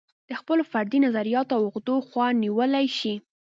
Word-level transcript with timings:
د 0.29 0.31
خپلو 0.39 0.63
فردي 0.71 0.99
نظریاتو 1.05 1.51
او 1.57 1.61
عقدو 1.69 1.95
خوا 2.07 2.27
نیولی 2.43 2.85
شي. 2.97 3.13